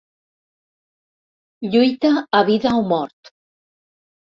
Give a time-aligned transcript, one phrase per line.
[1.71, 3.35] Lluita a vida o mort.